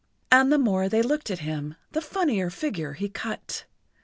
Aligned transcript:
And 0.31 0.51
the 0.51 0.57
more 0.57 0.89
they 0.89 1.03
looked 1.03 1.29
at 1.29 1.37
him 1.45 1.75
the 1.91 2.01
funnier 2.01 2.49
figure 2.49 2.93
he 2.93 3.07
cut. 3.07 3.65